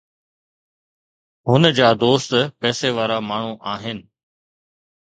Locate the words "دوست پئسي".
2.01-2.89